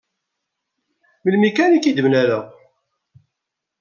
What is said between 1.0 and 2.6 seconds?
Melmi kan i k-id-mlaleɣ.